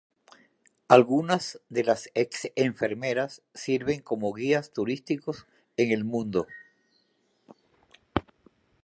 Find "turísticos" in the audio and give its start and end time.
4.73-5.45